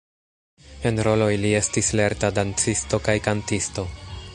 En 0.91 1.01
roloj 1.07 1.29
li 1.43 1.53
estis 1.59 1.91
lerta 2.01 2.33
dancisto 2.41 3.05
kaj 3.11 3.21
kantisto. 3.31 3.87